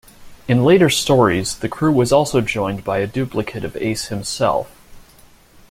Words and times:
In 0.47 0.63
later 0.65 0.89
stories, 0.89 1.59
the 1.59 1.69
crew 1.69 1.91
was 1.91 2.11
also 2.11 2.41
joined 2.41 2.83
by 2.83 2.97
a 2.97 3.05
duplicate 3.05 3.63
of 3.63 3.77
Ace 3.77 4.05
himself. 4.07 4.67